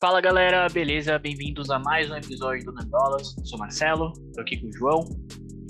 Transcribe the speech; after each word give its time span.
Fala 0.00 0.20
galera, 0.20 0.66
beleza? 0.68 1.18
Bem-vindos 1.18 1.70
a 1.70 1.78
mais 1.78 2.10
um 2.10 2.16
episódio 2.16 2.64
do 2.64 2.72
Nerdolas. 2.72 3.34
Sou 3.44 3.58
Marcelo, 3.58 4.12
tô 4.34 4.40
aqui 4.40 4.56
com 4.56 4.68
o 4.68 4.72
João. 4.72 5.04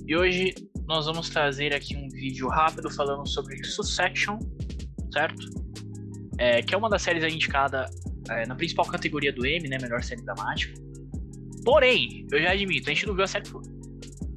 E 0.06 0.16
hoje 0.16 0.54
nós 0.86 1.06
vamos 1.06 1.28
trazer 1.30 1.74
aqui 1.74 1.96
um 1.96 2.08
vídeo 2.08 2.48
rápido 2.48 2.88
falando 2.90 3.26
sobre 3.26 3.62
Succession, 3.64 4.38
certo? 5.12 5.44
É, 6.38 6.62
que 6.62 6.74
é 6.74 6.78
uma 6.78 6.88
das 6.88 7.02
séries 7.02 7.24
indicada 7.24 7.86
é, 8.28 8.46
na 8.46 8.54
principal 8.54 8.86
categoria 8.86 9.32
do 9.32 9.44
M, 9.44 9.68
né? 9.68 9.78
Melhor 9.82 10.02
série 10.02 10.22
dramática. 10.22 10.80
Porém, 11.64 12.26
eu 12.30 12.40
já 12.40 12.52
admito, 12.52 12.88
a 12.88 12.94
gente 12.94 13.06
não 13.06 13.14
viu 13.14 13.24
a 13.24 13.26
série 13.28 13.50
toda. 13.50 13.68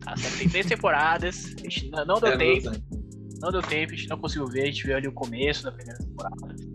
A 0.07 0.17
série 0.17 0.37
tem 0.37 0.49
três 0.49 0.65
temporadas, 0.67 1.53
a 1.55 1.61
gente 1.69 1.89
não, 1.91 2.03
não 2.05 2.19
deu 2.19 2.33
É, 2.33 2.37
tempo. 2.37 2.65
não, 2.65 2.73
Não 3.43 3.51
deu 3.51 3.61
tempo, 3.61 3.93
a 3.93 3.95
gente 3.95 4.09
não 4.09 4.17
conseguiu 4.17 4.47
ver, 4.47 4.63
a 4.63 4.65
gente 4.65 4.87
viu 4.87 4.97
ali 4.97 5.07
o 5.07 5.13
começo 5.13 5.63
da 5.63 5.71
primeira 5.71 5.99
temporada. 5.99 6.72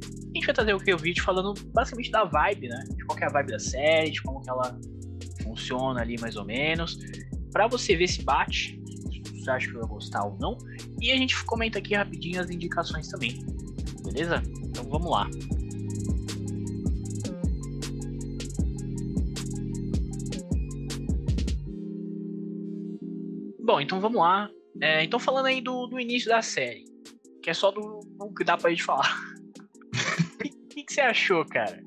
A 0.49 0.51
gente 0.51 0.57
vai 0.57 0.65
trazer 0.65 0.73
o 0.73 0.79
que? 0.79 0.95
O 0.95 0.97
vídeo 0.97 1.23
falando 1.23 1.53
basicamente 1.75 2.11
da 2.11 2.25
vibe, 2.25 2.69
né? 2.69 2.83
De 2.97 3.05
qual 3.05 3.19
é 3.19 3.27
a 3.27 3.29
vibe 3.29 3.53
da 3.53 3.59
série, 3.59 4.11
de 4.11 4.23
como 4.23 4.41
que 4.41 4.49
ela 4.49 4.81
funciona 5.43 6.01
ali 6.01 6.19
mais 6.19 6.37
ou 6.37 6.45
menos. 6.47 6.99
Pra 7.53 7.67
você 7.67 7.95
ver 7.95 8.09
se 8.09 8.23
bate, 8.23 8.81
se 9.27 9.45
você 9.45 9.51
acha 9.51 9.67
que 9.67 9.75
vai 9.75 9.87
gostar 9.87 10.25
ou 10.25 10.39
não. 10.41 10.57
E 11.03 11.13
a 11.13 11.17
gente 11.17 11.45
comenta 11.45 11.79
aqui 11.79 11.95
rapidinho 11.95 12.41
as 12.41 12.49
indicações 12.49 13.09
também. 13.09 13.45
Beleza? 14.03 14.43
Então 14.65 14.85
vamos 14.85 15.11
lá. 15.11 15.29
Bom, 23.61 23.83
então 23.83 24.01
vamos 24.01 24.19
lá. 24.19 24.49
É, 24.81 25.05
então 25.05 25.19
falando 25.19 25.45
aí 25.45 25.61
do, 25.61 25.89
do 25.89 26.01
início 26.01 26.31
da 26.31 26.41
série, 26.41 26.85
que 27.43 27.51
é 27.51 27.55
só 27.55 27.71
do, 27.71 28.01
do 28.19 28.33
que 28.33 28.45
dá 28.45 28.57
pra 28.57 28.71
gente 28.71 28.83
falar. 28.83 29.15
O 30.79 30.81
que, 30.81 30.85
que, 30.85 30.93
você 30.93 31.01
achou, 31.01 31.45
cara? 31.45 31.83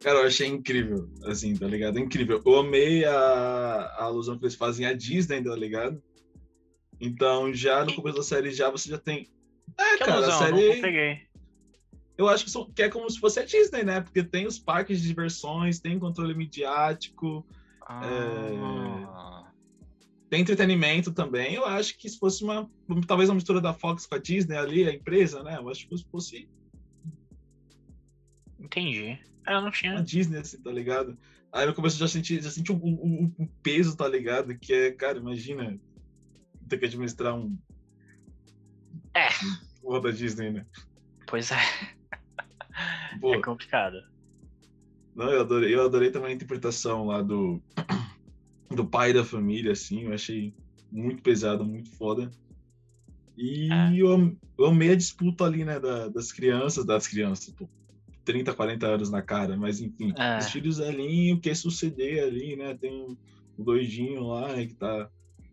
Cara, 0.00 0.20
eu 0.20 0.26
achei 0.28 0.46
incrível, 0.46 1.10
assim, 1.24 1.56
tá 1.56 1.66
ligado? 1.66 1.98
Incrível. 1.98 2.40
Eu 2.46 2.54
amei 2.60 3.04
a, 3.04 3.12
a 3.12 4.04
alusão 4.04 4.38
que 4.38 4.44
eles 4.44 4.54
fazem 4.54 4.86
à 4.86 4.92
Disney, 4.92 5.42
tá 5.42 5.56
ligado? 5.56 6.00
Então, 7.00 7.52
já 7.52 7.84
no 7.84 7.92
começo 7.96 8.16
da 8.18 8.22
série, 8.22 8.52
já 8.52 8.70
você 8.70 8.88
já 8.88 8.96
tem. 8.96 9.28
É, 9.76 9.96
Que 9.96 10.04
cara, 10.04 10.12
alusão? 10.18 10.34
a 10.34 10.38
série. 10.38 10.74
não 10.74 10.80
peguei. 10.80 11.22
Eu 12.16 12.28
acho 12.28 12.44
que, 12.44 12.50
são- 12.52 12.70
que 12.70 12.80
é 12.80 12.88
como 12.88 13.10
se 13.10 13.18
fosse 13.18 13.40
a 13.40 13.44
Disney, 13.44 13.82
né? 13.82 14.02
Porque 14.02 14.22
tem 14.22 14.46
os 14.46 14.56
parques 14.60 15.02
de 15.02 15.08
diversões, 15.08 15.80
tem 15.80 15.98
controle 15.98 16.34
midiático, 16.34 17.44
Ah, 17.84 19.50
tem 20.30 20.42
entretenimento 20.42 21.10
também. 21.12 21.54
Eu 21.54 21.64
acho 21.64 21.98
que 21.98 22.08
se 22.08 22.20
fosse 22.20 22.44
uma. 22.44 22.70
Talvez 23.08 23.28
uma 23.28 23.34
mistura 23.34 23.60
da 23.60 23.74
Fox 23.74 24.06
com 24.06 24.14
a 24.14 24.18
Disney 24.18 24.56
ali, 24.56 24.86
a 24.88 24.94
empresa, 24.94 25.42
né? 25.42 25.56
Eu 25.58 25.68
acho 25.68 25.88
que 25.88 25.98
se 25.98 26.04
fosse 26.08 26.48
entendi. 28.68 29.18
É, 29.46 29.54
Eu 29.54 29.60
não 29.62 29.68
a 29.68 29.72
tinha. 29.72 30.02
Disney, 30.02 30.38
assim, 30.38 30.60
tá 30.62 30.70
ligado? 30.70 31.16
Aí 31.50 31.66
no 31.66 31.74
começo 31.74 31.96
eu 31.96 32.00
já 32.00 32.08
senti, 32.08 32.40
já 32.40 32.50
senti 32.50 32.70
o, 32.70 32.76
peso, 33.62 33.96
tá 33.96 34.06
ligado? 34.06 34.56
Que 34.58 34.72
é, 34.72 34.92
cara, 34.92 35.18
imagina 35.18 35.78
ter 36.68 36.78
que 36.78 36.84
administrar 36.84 37.34
um. 37.34 37.56
É. 39.14 39.28
Porra 39.80 40.02
da 40.02 40.10
Disney, 40.10 40.50
né? 40.50 40.66
Pois 41.26 41.50
é, 41.50 41.56
Pô, 43.20 43.34
é 43.34 43.40
complicado. 43.42 43.96
não, 45.14 45.30
eu 45.30 45.40
adorei, 45.40 45.74
eu 45.74 45.84
adorei 45.84 46.10
também 46.10 46.30
a 46.32 46.34
interpretação 46.34 47.06
lá 47.06 47.22
do, 47.22 47.62
do 48.74 48.86
pai 48.86 49.12
da 49.12 49.24
família, 49.24 49.72
assim, 49.72 50.04
eu 50.04 50.12
achei 50.12 50.54
muito 50.92 51.22
pesado, 51.22 51.64
muito 51.64 51.90
foda. 51.96 52.30
E 53.36 53.72
É. 53.72 53.94
eu, 53.96 54.36
eu 54.58 54.66
amei 54.66 54.90
a 54.90 54.96
disputa 54.96 55.44
ali, 55.44 55.64
né, 55.64 55.78
da- 55.80 56.08
das 56.08 56.32
crianças, 56.32 56.84
das 56.84 57.06
crianças, 57.06 57.54
pô, 57.54 57.68
30, 58.28 58.52
40 58.52 58.86
anos 58.86 59.10
na 59.10 59.22
cara, 59.22 59.56
mas 59.56 59.80
enfim, 59.80 60.12
É. 60.18 60.36
os 60.38 60.50
filhos 60.50 60.80
ali, 60.80 61.32
o 61.32 61.40
que 61.40 61.54
suceder 61.54 62.24
ali, 62.24 62.56
né, 62.56 62.76
tem 62.78 62.92
um, 62.92 63.16
doidinho 63.58 64.22
lá 64.24 64.52
né, 64.54 64.66
que 64.66 64.74
tá, 64.74 65.08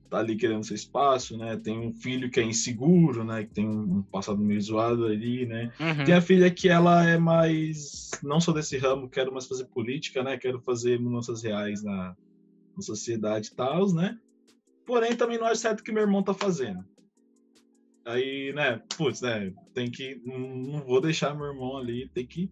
tá 0.10 0.18
ali 0.20 0.36
querendo 0.36 0.66
seu 0.66 0.76
espaço, 0.76 1.38
né, 1.38 1.56
tem 1.56 1.80
um 1.80 1.94
filho 1.94 2.30
que 2.30 2.40
é 2.42 2.44
inseguro, 2.44 3.24
né, 3.24 3.46
que 3.46 3.54
tem 3.54 3.66
um 3.66 4.02
passado 4.04 4.38
meio 4.40 4.60
zoado 4.62 5.06
ali, 5.06 5.46
né, 5.46 5.72
Uhum. 5.80 6.04
tem 6.04 6.14
a 6.14 6.20
filha 6.22 6.52
que 6.52 6.68
ela 6.68 7.08
é 7.08 7.18
mais. 7.18 8.12
Não 8.22 8.42
sou 8.42 8.54
desse 8.54 8.78
ramo, 8.78 9.10
quero 9.10 9.32
mais 9.32 9.48
fazer 9.48 9.66
política, 9.68 10.22
né? 10.22 10.38
Quero 10.38 10.60
fazer 10.60 11.00
mudanças 11.00 11.44
reais 11.44 11.82
na, 11.84 12.16
na 12.76 12.82
sociedade 12.82 13.50
e 13.52 13.56
tal, 13.56 13.92
né? 13.94 14.18
Porém, 14.86 15.16
também 15.16 15.38
não 15.40 15.48
é 15.48 15.56
certo 15.56 15.80
o 15.80 15.84
que 15.84 15.92
meu 15.94 16.04
irmão 16.04 16.22
tá 16.24 16.34
fazendo. 16.34 16.84
Aí, 18.06 18.54
né? 18.54 18.82
Putz, 18.98 19.22
né? 19.22 19.52
Tem 19.74 19.90
que. 19.90 20.22
Não 20.24 20.40
não 20.40 20.80
vou 20.86 21.02
deixar 21.02 21.34
meu 21.36 21.48
irmão 21.48 21.78
ali, 21.78 22.08
tem 22.14 22.26
que 22.26 22.52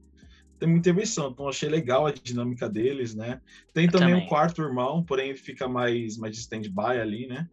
ter 0.64 0.68
uma 0.68 0.78
intervenção. 0.78 1.30
Então, 1.30 1.48
achei 1.48 1.68
legal 1.68 2.06
a 2.06 2.12
dinâmica 2.12 2.70
deles, 2.70 3.14
né? 3.14 3.42
Tem 3.74 3.88
também 3.88 4.10
também. 4.10 4.26
o 4.26 4.30
quarto 4.30 4.62
irmão, 4.62 5.04
porém 5.04 5.36
fica 5.36 5.68
mais, 5.68 6.18
mais 6.18 6.38
stand-by 6.38 7.00
ali, 7.02 7.28
né? 7.28 7.50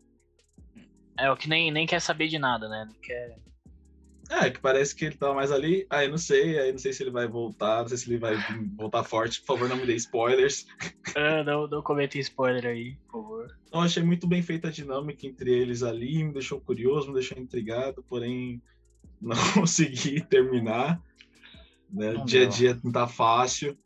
É 1.18 1.30
o 1.30 1.36
que 1.36 1.48
nem, 1.48 1.70
nem 1.70 1.86
quer 1.86 2.00
saber 2.00 2.28
de 2.28 2.38
nada, 2.38 2.68
né? 2.68 2.86
Não 2.86 3.00
quer... 3.00 3.36
É, 4.30 4.48
que 4.48 4.60
parece 4.60 4.94
que 4.94 5.04
ele 5.06 5.16
tá 5.16 5.34
mais 5.34 5.50
ali. 5.50 5.84
Aí 5.90 6.06
não 6.06 6.16
sei, 6.16 6.56
aí 6.56 6.70
não 6.70 6.78
sei 6.78 6.92
se 6.92 7.02
ele 7.02 7.10
vai 7.10 7.26
voltar, 7.26 7.80
não 7.80 7.88
sei 7.88 7.98
se 7.98 8.08
ele 8.08 8.18
vai 8.18 8.36
voltar 8.76 9.02
forte. 9.02 9.40
Por 9.40 9.46
favor, 9.48 9.68
não 9.68 9.76
me 9.76 9.86
dê 9.86 9.96
spoilers. 9.96 10.66
Ah, 11.16 11.42
não, 11.42 11.66
não 11.66 11.82
comentem 11.82 12.20
spoiler 12.20 12.64
aí, 12.64 12.94
por 13.10 13.22
favor. 13.22 13.58
Eu 13.72 13.80
achei 13.80 14.00
muito 14.00 14.28
bem 14.28 14.40
feita 14.40 14.68
a 14.68 14.70
dinâmica 14.70 15.26
entre 15.26 15.50
eles 15.50 15.82
ali, 15.82 16.22
me 16.22 16.32
deixou 16.32 16.60
curioso, 16.60 17.08
me 17.08 17.14
deixou 17.14 17.36
intrigado, 17.36 18.04
porém 18.08 18.62
não 19.20 19.34
consegui 19.52 20.20
terminar. 20.20 21.02
Né? 21.92 22.12
Não 22.12 22.24
dia 22.24 22.44
a 22.44 22.48
dia 22.48 22.80
não 22.84 22.92
tá 22.92 23.06
fácil. 23.06 23.76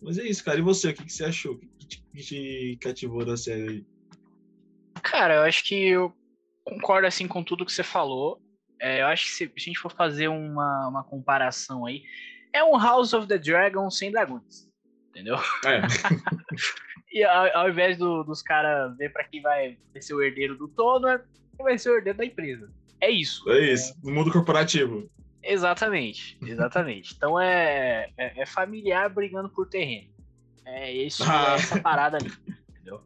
Mas 0.00 0.18
é 0.18 0.24
isso, 0.24 0.44
cara. 0.44 0.58
E 0.58 0.62
você, 0.62 0.90
o 0.90 0.94
que, 0.94 1.04
que 1.04 1.12
você 1.12 1.24
achou? 1.24 1.54
O 1.54 1.58
que 1.58 1.86
te, 1.86 2.02
que 2.14 2.22
te 2.22 2.78
cativou 2.80 3.24
da 3.24 3.36
série 3.36 3.68
aí? 3.68 3.86
Cara, 5.02 5.36
eu 5.36 5.42
acho 5.42 5.64
que 5.64 5.74
eu 5.88 6.14
concordo 6.64 7.06
assim 7.06 7.26
com 7.26 7.42
tudo 7.42 7.64
que 7.66 7.72
você 7.72 7.82
falou. 7.82 8.40
É, 8.80 9.02
eu 9.02 9.06
acho 9.06 9.24
que 9.24 9.30
se, 9.30 9.36
se 9.46 9.52
a 9.56 9.60
gente 9.60 9.78
for 9.78 9.92
fazer 9.92 10.28
uma, 10.28 10.88
uma 10.88 11.02
comparação 11.04 11.84
aí, 11.84 12.02
é 12.52 12.62
um 12.62 12.78
House 12.78 13.12
of 13.12 13.26
the 13.26 13.38
Dragon 13.38 13.90
sem 13.90 14.10
dragões. 14.12 14.68
Entendeu? 15.10 15.36
É, 15.64 15.80
E 17.10 17.24
ao, 17.24 17.56
ao 17.62 17.68
invés 17.70 17.96
do- 17.96 18.22
dos 18.22 18.42
caras 18.42 18.94
ver 18.96 19.10
pra 19.12 19.24
quem 19.24 19.40
vai 19.40 19.78
ser 19.98 20.14
o 20.14 20.22
herdeiro 20.22 20.56
do 20.56 20.68
trono, 20.68 21.08
é 21.08 21.18
quem 21.56 21.64
vai 21.64 21.78
ser 21.78 21.90
o 21.90 21.96
herdeiro 21.96 22.18
da 22.18 22.24
empresa. 22.24 22.70
É 23.00 23.10
isso. 23.10 23.48
é 23.50 23.72
isso. 23.72 23.94
No 24.04 24.12
mundo 24.12 24.30
corporativo. 24.30 25.10
Exatamente, 25.42 26.36
exatamente. 26.42 27.14
Então 27.14 27.38
é, 27.40 28.10
é, 28.16 28.42
é 28.42 28.46
familiar 28.46 29.08
brigando 29.08 29.48
por 29.48 29.68
terreno. 29.68 30.10
É 30.64 30.92
isso, 30.92 31.22
Ah. 31.24 31.52
é 31.52 31.54
essa 31.54 31.80
parada 31.80 32.18
ali, 32.18 32.30
entendeu? 32.68 33.02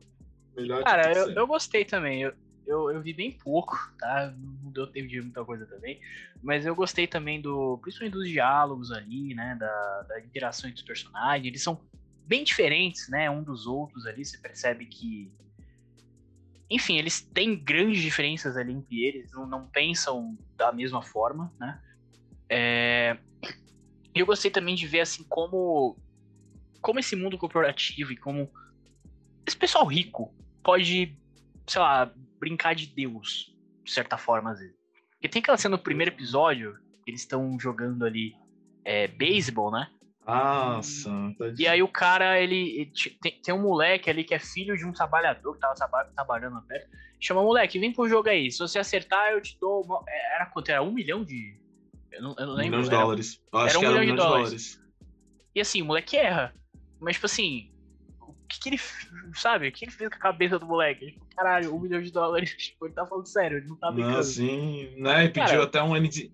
Melhor 0.56 0.82
Cara, 0.82 1.12
eu, 1.12 1.30
eu 1.30 1.46
gostei 1.46 1.84
também. 1.84 2.22
Eu, 2.22 2.34
eu, 2.66 2.90
eu 2.90 3.02
vi 3.02 3.12
bem 3.12 3.30
pouco, 3.30 3.76
tá? 3.98 4.32
Não 4.36 4.70
deu 4.70 4.86
tempo 4.86 5.08
de 5.08 5.16
ver 5.16 5.22
muita 5.22 5.44
coisa 5.44 5.66
também. 5.66 6.00
Mas 6.42 6.66
eu 6.66 6.74
gostei 6.74 7.06
também 7.06 7.40
do. 7.40 7.78
Principalmente 7.78 8.14
dos 8.14 8.28
diálogos 8.28 8.90
ali, 8.90 9.34
né? 9.34 9.56
Da, 9.58 10.02
da 10.02 10.20
interação 10.20 10.68
entre 10.68 10.80
os 10.80 10.86
personagens. 10.86 11.46
Eles 11.46 11.62
são 11.62 11.80
bem 12.26 12.44
diferentes, 12.44 13.08
né? 13.08 13.30
Um 13.30 13.42
dos 13.42 13.66
outros 13.66 14.06
ali. 14.06 14.24
Você 14.24 14.38
percebe 14.38 14.86
que. 14.86 15.32
Enfim, 16.68 16.96
eles 16.96 17.20
têm 17.20 17.54
grandes 17.54 18.00
diferenças 18.00 18.56
ali 18.56 18.72
entre 18.72 19.04
eles, 19.04 19.30
não, 19.32 19.46
não 19.46 19.66
pensam 19.66 20.38
da 20.56 20.72
mesma 20.72 21.02
forma, 21.02 21.52
né? 21.60 21.78
É, 22.54 23.16
e 24.14 24.20
eu 24.20 24.26
gostei 24.26 24.50
também 24.50 24.74
de 24.74 24.86
ver 24.86 25.00
assim 25.00 25.24
como 25.24 25.96
como 26.82 26.98
esse 26.98 27.16
mundo 27.16 27.38
corporativo 27.38 28.12
e 28.12 28.16
como 28.16 28.50
esse 29.46 29.56
pessoal 29.56 29.86
rico 29.86 30.34
pode, 30.62 31.16
sei 31.66 31.80
lá, 31.80 32.12
brincar 32.38 32.74
de 32.74 32.88
Deus, 32.88 33.56
de 33.84 33.90
certa 33.90 34.18
forma, 34.18 34.50
às 34.50 34.58
vezes. 34.58 34.76
Porque 35.12 35.28
tem 35.28 35.40
aquela 35.40 35.56
cena 35.56 35.76
no 35.76 35.82
primeiro 35.82 36.12
episódio, 36.12 36.76
eles 37.06 37.20
estão 37.20 37.58
jogando 37.58 38.04
ali 38.04 38.34
é, 38.84 39.06
beisebol, 39.06 39.70
né? 39.70 39.88
Nossa, 40.26 41.10
tá 41.38 41.46
E 41.58 41.66
aí 41.66 41.82
o 41.82 41.88
cara, 41.88 42.38
ele. 42.38 42.80
ele 42.80 42.92
tem, 43.20 43.40
tem 43.40 43.54
um 43.54 43.62
moleque 43.62 44.10
ali 44.10 44.24
que 44.24 44.34
é 44.34 44.38
filho 44.38 44.76
de 44.76 44.84
um 44.84 44.92
trabalhador 44.92 45.54
que 45.54 45.60
tava 45.60 45.74
traba- 45.74 46.04
trabalhando 46.14 46.60
perto. 46.62 46.88
Chama 47.20 47.42
moleque, 47.42 47.78
vem 47.78 47.92
pro 47.92 48.08
jogo 48.08 48.28
aí. 48.28 48.50
Se 48.50 48.58
você 48.58 48.78
acertar, 48.78 49.32
eu 49.32 49.40
te 49.40 49.58
dou. 49.60 49.84
Uma... 49.84 50.02
Era 50.08 50.46
quanto? 50.46 50.68
Era 50.68 50.82
um 50.82 50.92
milhão 50.92 51.24
de. 51.24 51.56
Eu 52.12 52.22
não, 52.22 52.34
eu 52.38 52.46
não 52.46 52.52
um 52.52 52.56
lembro. 52.56 52.78
milhão 52.78 52.82
de 52.82 52.90
dólares. 52.90 53.42
Eu 53.52 53.58
acho 53.58 53.68
era 53.70 53.78
um 53.78 53.80
que 53.80 53.86
era 53.86 53.92
milhão 54.00 54.02
milhão 54.14 54.16
de 54.16 54.22
dólares. 54.30 54.74
dólares. 54.76 54.92
E 55.54 55.60
assim, 55.60 55.82
o 55.82 55.84
moleque 55.86 56.16
erra. 56.16 56.54
Mas, 57.00 57.14
tipo 57.16 57.26
assim, 57.26 57.70
o 58.20 58.32
que, 58.48 58.60
que 58.60 58.68
ele. 58.70 58.80
Sabe? 59.34 59.68
O 59.68 59.72
que 59.72 59.84
ele 59.84 59.92
fez 59.92 60.08
com 60.10 60.16
a 60.16 60.18
cabeça 60.18 60.58
do 60.58 60.66
moleque? 60.66 61.18
Caralho, 61.36 61.74
um 61.74 61.80
milhão 61.80 62.02
de 62.02 62.10
dólares. 62.12 62.50
Tipo, 62.56 62.86
ele 62.86 62.94
tá 62.94 63.06
falando 63.06 63.26
sério, 63.26 63.58
ele 63.58 63.66
não 63.68 63.76
tá 63.76 63.90
brincando. 63.90 64.14
Não, 64.14 64.20
assim, 64.20 64.94
né? 64.98 65.24
E 65.24 65.28
pediu 65.28 65.46
Cara, 65.48 65.64
até 65.64 65.82
um, 65.82 65.96
ND, 65.96 66.30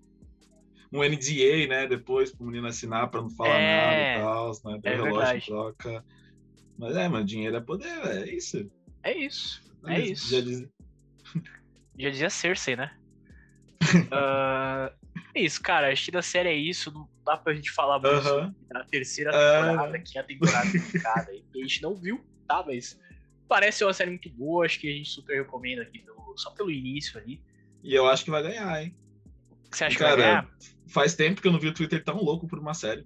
um 0.91 1.03
NDA, 1.03 1.67
né? 1.67 1.87
Depois 1.87 2.31
pro 2.33 2.45
menino 2.45 2.67
assinar 2.67 3.09
pra 3.09 3.21
não 3.21 3.29
falar 3.29 3.59
É, 3.59 3.75
nada 3.75 4.19
e 4.19 4.23
tal, 4.23 4.51
né? 4.71 4.79
Deu 4.81 4.91
é 4.91 4.95
relógio 4.95 5.13
verdade. 5.15 5.45
troca. 5.45 6.05
Mas 6.77 6.95
é, 6.95 7.07
mano, 7.09 7.25
dinheiro 7.25 7.55
é 7.55 7.61
poder, 7.61 7.87
é 8.05 8.29
isso. 8.35 8.69
É 9.03 9.17
isso. 9.17 9.61
É 9.85 9.95
Já 9.95 9.99
isso. 9.99 10.43
diz- 10.43 10.69
Já 11.97 12.09
dizia 12.09 12.29
Cersei, 12.29 12.75
né? 12.75 12.91
Ah, 14.11 14.91
é 15.35 15.41
isso, 15.41 15.61
cara. 15.61 15.87
A 15.91 16.11
da 16.11 16.21
série 16.21 16.49
é 16.49 16.55
isso. 16.55 16.91
não- 16.91 17.09
dá 17.25 17.37
pra 17.37 17.53
gente 17.53 17.71
falar 17.71 17.99
muito 17.99 18.27
Aham. 18.27 18.55
da 18.71 18.83
terceira 18.85 19.31
temporada, 19.31 19.99
que 19.99 20.17
é 20.17 20.21
a 20.21 20.23
temporada 20.23 20.67
indicada 20.67 21.31
aí. 21.31 21.43
que 21.51 21.59
A 21.59 21.61
gente 21.61 21.81
não 21.81 21.95
viu, 21.95 22.25
tá? 22.47 22.63
Mas 22.65 22.99
parece 23.47 23.79
ser 23.79 23.85
uma 23.85 23.93
série 23.93 24.09
muito 24.11 24.29
boa, 24.31 24.65
acho 24.65 24.79
que 24.79 24.89
a 24.91 24.95
gente 24.95 25.09
super 25.09 25.35
recomenda 25.37 25.81
aqui, 25.83 25.99
pelo- 25.99 26.33
só 26.37 26.49
pelo 26.51 26.71
início 26.71 27.19
ali. 27.19 27.41
E 27.83 27.93
eu 27.93 28.07
acho 28.07 28.23
que 28.25 28.31
vai 28.31 28.41
ganhar, 28.41 28.81
hein? 28.83 28.95
Que 29.69 29.77
você 29.77 29.85
acha 29.85 29.97
Cara, 29.99 30.11
que 30.15 30.21
vai 30.21 30.27
ganhar? 30.27 30.49
Faz 30.87 31.15
tempo 31.15 31.41
que 31.41 31.47
eu 31.47 31.51
não 31.51 31.59
vi 31.59 31.67
o 31.67 31.73
Twitter 31.73 32.03
tão 32.03 32.17
louco 32.17 32.47
por 32.47 32.57
uma 32.59 32.73
série. 32.73 33.05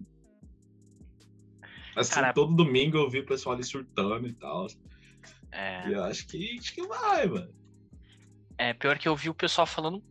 Assim, 1.96 2.14
Cara- 2.16 2.34
todo 2.34 2.56
domingo 2.56 2.98
eu 2.98 3.10
vi 3.10 3.20
o 3.20 3.26
pessoal 3.26 3.56
ali 3.56 3.64
surtando 3.64 4.28
e 4.28 4.34
tal. 4.34 4.68
É, 5.52 5.88
E 5.90 5.94
eu 5.94 6.04
acho 6.04 6.26
que, 6.28 6.58
acho 6.58 6.74
que 6.74 6.82
vai, 6.88 7.28
mano. 7.28 7.54
é, 8.58 8.74
pior 8.74 8.98
que 8.98 9.08
eu 9.08 9.16
vi 9.16 9.30
o 9.30 9.34
pessoal 9.34 9.68
falando 9.68 10.02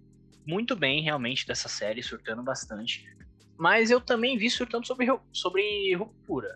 muito 0.47 0.75
bem, 0.77 1.03
realmente, 1.03 1.47
dessa 1.47 1.69
série, 1.69 2.03
surtando 2.03 2.43
bastante. 2.43 3.05
Mas 3.59 3.91
eu 3.91 4.01
também 4.01 4.37
vi 4.37 4.51
surtando 4.51 4.87
sobre, 4.87 5.07
sobre 5.33 5.95
ruptura. 5.95 6.49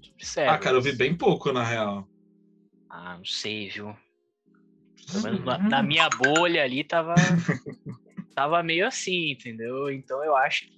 Sobre 0.00 0.24
série. 0.24 0.50
Ah, 0.50 0.58
cara, 0.58 0.76
eu 0.76 0.82
vi 0.82 0.92
bem 0.92 1.16
pouco, 1.16 1.52
na 1.52 1.64
real. 1.64 2.08
Ah, 2.88 3.16
não 3.16 3.24
sei, 3.24 3.68
viu? 3.68 3.96
Pelo 5.06 5.22
menos 5.24 5.44
na, 5.44 5.58
na 5.58 5.82
minha 5.82 6.08
bolha 6.08 6.62
ali 6.62 6.84
tava. 6.84 7.14
tava 8.34 8.62
meio 8.62 8.86
assim, 8.86 9.32
entendeu? 9.32 9.90
Então 9.90 10.22
eu 10.24 10.36
acho 10.36 10.66
que 10.66 10.72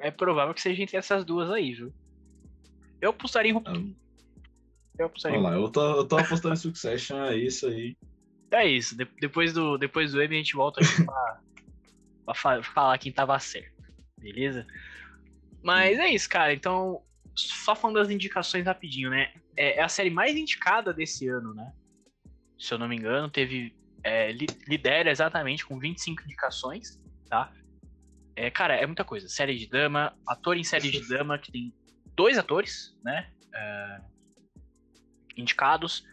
é 0.00 0.10
provável 0.10 0.54
que 0.54 0.60
seja 0.60 0.82
entre 0.82 0.96
essas 0.96 1.24
duas 1.24 1.50
aí, 1.50 1.74
viu? 1.74 1.92
Eu 3.00 3.10
apostaria 3.10 3.50
em 3.50 3.54
ruptura. 3.54 3.84
Eu 4.98 5.06
apostaria 5.06 5.36
em 5.36 5.40
Olha 5.40 5.50
lá, 5.50 5.56
eu 5.56 5.70
tô, 5.70 5.96
eu 5.96 6.08
tô 6.08 6.16
apostando 6.16 6.54
em 6.54 6.58
Succession, 6.58 7.22
é 7.24 7.36
isso 7.36 7.66
aí. 7.66 7.96
É 8.52 8.66
isso. 8.66 8.96
de- 8.96 9.08
depois 9.20 9.52
do, 9.52 9.78
depois 9.78 10.12
do 10.12 10.20
M 10.22 10.34
a 10.34 10.38
gente 10.38 10.54
volta 10.54 10.80
aqui 10.82 11.04
pra, 11.04 11.40
pra 12.26 12.34
fa- 12.34 12.62
falar 12.62 12.98
quem 12.98 13.12
tava 13.12 13.38
certo. 13.38 13.80
Beleza? 14.18 14.66
Mas 15.62 15.98
é 15.98 16.08
isso, 16.08 16.28
cara. 16.28 16.52
Então, 16.52 17.02
só 17.34 17.74
falando 17.76 17.96
das 17.96 18.10
indicações 18.10 18.64
rapidinho, 18.66 19.10
né? 19.10 19.32
É, 19.56 19.78
é 19.78 19.82
a 19.82 19.88
série 19.88 20.10
mais 20.10 20.36
indicada 20.36 20.92
desse 20.92 21.28
ano, 21.28 21.54
né? 21.54 21.72
Se 22.58 22.74
eu 22.74 22.78
não 22.78 22.88
me 22.88 22.96
engano, 22.96 23.30
teve. 23.30 23.74
é, 24.02 24.32
li- 24.32 24.46
lidera 24.66 25.10
exatamente 25.10 25.64
com 25.64 25.78
25 25.78 26.22
indicações, 26.24 27.00
tá? 27.28 27.52
É, 28.36 28.50
cara, 28.50 28.74
é 28.74 28.86
muita 28.86 29.04
coisa. 29.04 29.28
Série 29.28 29.56
de 29.56 29.66
dama, 29.68 30.16
ator 30.26 30.56
em 30.56 30.64
série 30.64 30.90
de 30.90 31.06
dama, 31.06 31.38
que 31.38 31.52
tem 31.52 31.72
dois 32.16 32.38
atores, 32.38 32.96
né? 33.04 33.30
É, 33.54 34.00
indicados. 35.36 36.04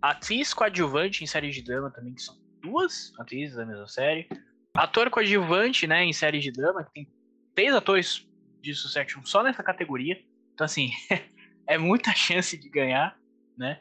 Atriz 0.00 0.54
coadjuvante 0.54 1.24
em 1.24 1.26
série 1.26 1.50
de 1.50 1.62
drama 1.62 1.90
também, 1.90 2.14
que 2.14 2.22
são 2.22 2.36
duas 2.62 3.12
atrizes 3.18 3.56
da 3.56 3.64
mesma 3.64 3.86
série. 3.86 4.28
Ator 4.74 5.10
coadjuvante, 5.10 5.86
né, 5.86 6.04
em 6.04 6.12
série 6.12 6.38
de 6.38 6.50
drama, 6.50 6.84
que 6.84 6.92
tem 6.92 7.08
três 7.54 7.74
atores 7.74 8.28
de 8.60 8.74
Succession 8.74 9.22
só 9.24 9.42
nessa 9.42 9.62
categoria. 9.62 10.18
Então, 10.52 10.64
assim, 10.64 10.90
é 11.66 11.78
muita 11.78 12.12
chance 12.12 12.56
de 12.56 12.68
ganhar, 12.68 13.16
né? 13.56 13.80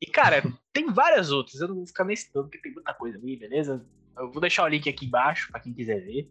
E, 0.00 0.06
cara, 0.06 0.42
tem 0.72 0.92
várias 0.92 1.30
outras. 1.30 1.60
Eu 1.60 1.68
não 1.68 1.76
vou 1.76 1.86
ficar 1.86 2.04
mencionando 2.04 2.48
porque 2.48 2.62
tem 2.62 2.72
muita 2.72 2.92
coisa 2.92 3.16
ali, 3.16 3.36
beleza? 3.36 3.84
Eu 4.16 4.30
vou 4.30 4.40
deixar 4.40 4.64
o 4.64 4.68
link 4.68 4.88
aqui 4.88 5.06
embaixo 5.06 5.50
pra 5.50 5.60
quem 5.60 5.72
quiser 5.72 6.00
ver. 6.04 6.30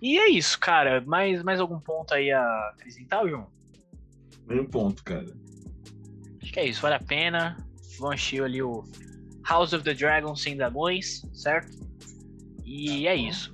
E 0.00 0.18
é 0.18 0.28
isso, 0.28 0.58
cara. 0.58 1.00
Mais, 1.02 1.42
mais 1.42 1.60
algum 1.60 1.78
ponto 1.78 2.14
aí 2.14 2.30
a 2.30 2.70
acrescentar, 2.70 3.26
João? 3.28 3.50
Meio 4.46 4.68
ponto, 4.68 5.04
cara. 5.04 5.26
Acho 6.42 6.52
que 6.52 6.60
é 6.60 6.66
isso, 6.66 6.80
vale 6.80 6.94
a 6.94 7.00
pena. 7.00 7.56
Vão 7.98 8.10
assistir 8.10 8.42
ali 8.42 8.62
o 8.62 8.84
House 9.48 9.72
of 9.72 9.84
the 9.84 9.94
Dragon 9.94 10.34
sem 10.36 10.56
dragões, 10.56 11.22
certo? 11.32 11.76
E 12.64 13.06
é 13.06 13.16
isso. 13.16 13.52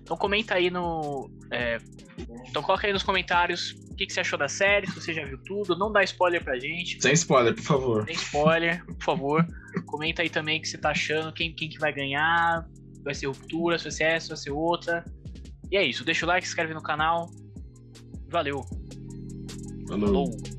Então 0.00 0.16
comenta 0.16 0.54
aí 0.54 0.70
no. 0.70 1.30
é, 1.50 1.78
então 2.48 2.62
coloca 2.62 2.86
aí 2.86 2.92
nos 2.92 3.02
comentários 3.02 3.74
o 3.90 3.94
que, 3.94 4.06
que 4.06 4.12
você 4.12 4.20
achou 4.20 4.38
da 4.38 4.48
série, 4.48 4.86
se 4.86 4.94
você 4.94 5.12
já 5.12 5.24
viu 5.24 5.38
tudo. 5.38 5.76
Não 5.76 5.92
dá 5.92 6.02
spoiler 6.02 6.42
pra 6.42 6.58
gente. 6.58 7.00
Sem 7.00 7.12
spoiler, 7.12 7.54
por 7.54 7.62
favor. 7.62 8.04
Sem 8.04 8.14
spoiler, 8.14 8.84
por 8.86 9.04
favor. 9.04 9.46
Comenta 9.86 10.22
aí 10.22 10.30
também 10.30 10.58
o 10.58 10.62
que 10.62 10.68
você 10.68 10.78
tá 10.78 10.90
achando, 10.90 11.32
quem, 11.32 11.54
quem 11.54 11.68
que 11.68 11.78
vai 11.78 11.92
ganhar. 11.92 12.66
Vai 13.04 13.14
ser 13.14 13.26
ruptura, 13.26 13.78
se 13.78 13.84
vai 13.84 13.92
ser 13.92 14.04
essa, 14.04 14.26
se 14.26 14.28
vai 14.28 14.38
ser 14.38 14.50
outra. 14.50 15.04
E 15.70 15.76
é 15.76 15.84
isso. 15.84 16.04
Deixa 16.04 16.24
o 16.24 16.28
like, 16.28 16.46
se 16.46 16.52
inscreve 16.52 16.72
no 16.72 16.82
canal. 16.82 17.30
Valeu. 18.30 18.62
Falou. 19.88 20.06
Falou. 20.06 20.51